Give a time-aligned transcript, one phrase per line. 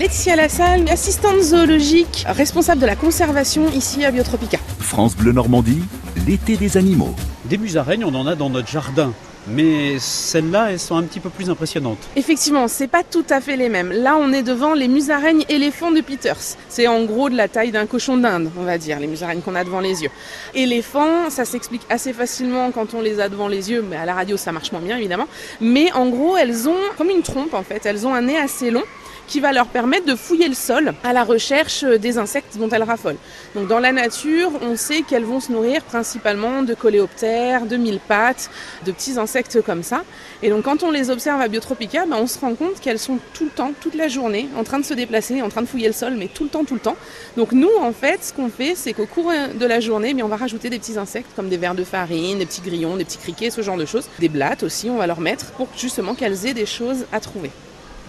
[0.00, 4.56] Laetitia Lassalle, assistante zoologique, responsable de la conservation ici à Biotropica.
[4.78, 5.82] France Bleu Normandie,
[6.26, 7.14] l'été des animaux.
[7.44, 9.12] Des musaraignes, on en a dans notre jardin.
[9.46, 11.98] Mais celles-là, elles sont un petit peu plus impressionnantes.
[12.16, 13.92] Effectivement, c'est pas tout à fait les mêmes.
[13.92, 16.56] Là, on est devant les musaraignes éléphants de Peters.
[16.70, 19.54] C'est en gros de la taille d'un cochon d'Inde, on va dire, les musaraignes qu'on
[19.54, 20.10] a devant les yeux.
[20.54, 24.14] Éléphants, ça s'explique assez facilement quand on les a devant les yeux, mais à la
[24.14, 25.28] radio, ça marche moins bien, évidemment.
[25.60, 27.84] Mais en gros, elles ont comme une trompe, en fait.
[27.84, 28.84] Elles ont un nez assez long
[29.30, 32.82] qui va leur permettre de fouiller le sol à la recherche des insectes dont elles
[32.82, 33.16] raffolent.
[33.54, 38.00] Donc dans la nature, on sait qu'elles vont se nourrir principalement de coléoptères, de mille
[38.00, 38.50] pattes,
[38.84, 40.02] de petits insectes comme ça.
[40.42, 43.18] Et donc quand on les observe à Biotropica, ben, on se rend compte qu'elles sont
[43.32, 45.86] tout le temps, toute la journée, en train de se déplacer, en train de fouiller
[45.86, 46.96] le sol, mais tout le temps, tout le temps.
[47.36, 50.28] Donc nous, en fait, ce qu'on fait, c'est qu'au cours de la journée, ben, on
[50.28, 53.18] va rajouter des petits insectes comme des vers de farine, des petits grillons, des petits
[53.18, 54.08] criquets, ce genre de choses.
[54.18, 57.52] Des blattes aussi, on va leur mettre pour justement qu'elles aient des choses à trouver.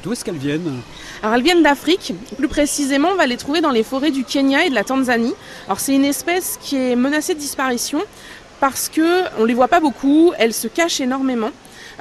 [0.04, 0.82] D'où est-ce qu'elles viennent
[1.22, 4.66] Alors elles viennent d'Afrique, plus précisément on va les trouver dans les forêts du Kenya
[4.66, 5.34] et de la Tanzanie.
[5.68, 8.02] Alors c'est une espèce qui est menacée de disparition
[8.60, 11.52] parce que on les voit pas beaucoup, elles se cachent énormément.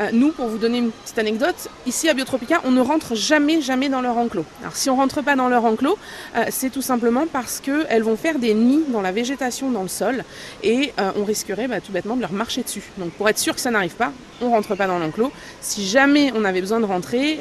[0.00, 3.60] Euh, nous, pour vous donner une petite anecdote, ici à Biotropica, on ne rentre jamais,
[3.60, 4.46] jamais dans leur enclos.
[4.62, 5.98] Alors si on rentre pas dans leur enclos,
[6.36, 9.88] euh, c'est tout simplement parce qu'elles vont faire des nids dans la végétation, dans le
[9.88, 10.24] sol,
[10.62, 12.82] et euh, on risquerait bah, tout bêtement de leur marcher dessus.
[12.96, 15.32] Donc pour être sûr que ça n'arrive pas, on rentre pas dans l'enclos.
[15.60, 17.40] Si jamais on avait besoin de rentrer,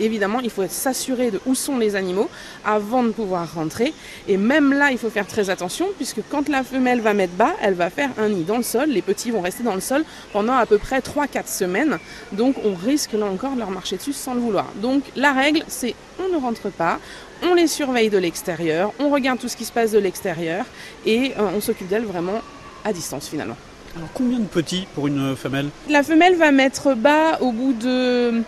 [0.00, 2.28] évidemment, il faut s'assurer de où sont les animaux
[2.64, 3.94] avant de pouvoir rentrer.
[4.26, 7.54] Et même là, il faut faire très attention, puisque quand la femelle va mettre bas,
[7.62, 8.88] elle va faire un nid dans le sol.
[8.88, 11.99] Les petits vont rester dans le sol pendant à peu près 3-4 semaines.
[12.32, 14.66] Donc on risque là encore de leur marcher dessus sans le vouloir.
[14.76, 16.98] Donc la règle, c'est on ne rentre pas,
[17.42, 20.64] on les surveille de l'extérieur, on regarde tout ce qui se passe de l'extérieur
[21.06, 22.40] et euh, on s'occupe d'elles vraiment
[22.84, 23.56] à distance finalement.
[23.96, 25.68] Alors combien de petits pour une femelle?
[25.88, 28.42] La femelle va mettre bas au bout de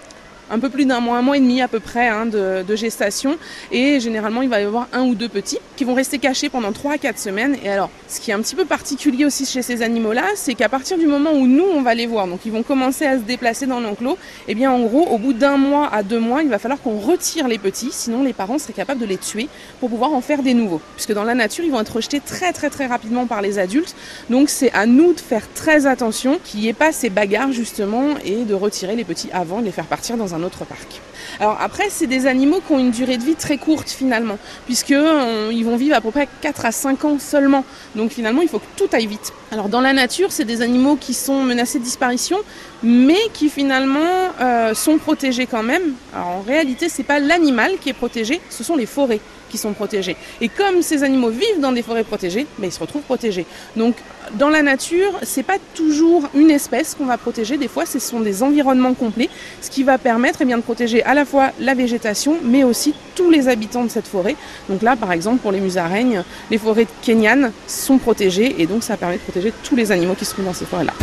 [0.50, 3.36] un peu plus d'un mois, un mois et demi à peu près hein, de, gestation.
[3.70, 6.72] Et généralement, il va y avoir un ou deux petits qui vont rester cachés pendant
[6.72, 7.56] 3 à 4 semaines.
[7.64, 10.68] Et alors, ce qui est un petit peu particulier aussi chez ces animaux-là, c'est qu'à
[10.68, 13.22] partir du moment où nous, on va les voir, donc ils vont commencer à se
[13.22, 14.18] déplacer dans l'enclos,
[14.48, 16.98] eh bien en gros, au bout d'un mois à deux mois, il va falloir qu'on
[16.98, 19.48] retire les petits, sinon les parents seraient capables de les tuer
[19.80, 20.80] pour pouvoir en faire des nouveaux.
[20.96, 23.94] Puisque dans la nature, ils vont être rejetés très très très rapidement par les adultes.
[24.30, 28.16] Donc c'est à nous de faire très attention qu'il n'y ait pas ces bagarres justement
[28.24, 31.00] et de retirer les petits avant de les faire partir dans un autre parc.
[31.40, 34.90] Alors après, c'est des animaux qui ont une durée de vie très courte finalement, puisque
[34.90, 37.64] euh, vont vivre à peu près 4 à 5 ans seulement.
[37.94, 39.32] Donc finalement, il faut que tout aille vite.
[39.50, 42.38] Alors dans la nature, c'est des animaux qui sont menacés de disparition,
[42.82, 44.00] mais qui finalement
[44.40, 45.94] euh, sont protégés quand même.
[46.14, 49.20] Alors en réalité, c'est pas l'animal qui est protégé, ce sont les forêts
[49.50, 50.16] qui sont protégées.
[50.40, 53.44] Et comme ces animaux vivent dans des forêts protégées, mais ben, ils se retrouvent protégés.
[53.76, 53.94] Donc
[54.38, 57.58] dans la nature, c'est pas toujours une espèce qu'on va protéger.
[57.58, 59.28] Des fois, ce sont des environnements complets,
[59.60, 59.98] ce qui va
[60.40, 63.90] eh bien, de protéger à la fois la végétation, mais aussi tous les habitants de
[63.90, 64.36] cette forêt.
[64.68, 68.96] Donc là, par exemple, pour les musaraignes, les forêts kenyanes sont protégées et donc ça
[68.96, 70.94] permet de protéger tous les animaux qui se trouvent dans ces forêts-là.